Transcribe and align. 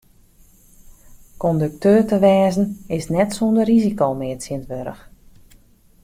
Kondukteur 1.41 2.01
te 2.07 2.17
wêze 2.25 2.59
is 2.97 3.05
net 3.15 3.29
sûnder 3.37 3.67
risiko 3.71 4.07
mear 4.19 4.37
tsjinstwurdich. 4.39 5.03